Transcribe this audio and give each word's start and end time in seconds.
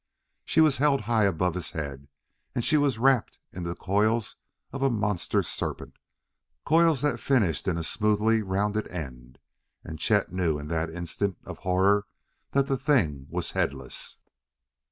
She 0.45 0.61
was 0.61 0.77
held 0.77 1.01
high 1.01 1.25
above 1.25 1.53
his 1.53 1.69
head, 1.73 2.07
and 2.55 2.65
she 2.65 2.75
was 2.75 2.97
wrapped 2.97 3.37
in 3.53 3.61
the 3.61 3.75
coils 3.75 4.37
of 4.73 4.81
a 4.81 4.89
monster 4.89 5.43
serpent 5.43 5.97
coils 6.65 7.01
that 7.03 7.19
finished 7.19 7.67
in 7.67 7.77
a 7.77 7.83
smoothly 7.83 8.41
rounded 8.41 8.87
end. 8.87 9.37
And 9.83 9.99
Chet 9.99 10.33
knew 10.33 10.57
in 10.57 10.69
that 10.69 10.89
instant 10.89 11.37
of 11.45 11.59
horror 11.59 12.07
that 12.53 12.65
the 12.65 12.77
thing 12.79 13.27
was 13.29 13.51
headless! 13.51 14.17